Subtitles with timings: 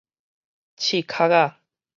[0.77, 1.59] 刺殼仔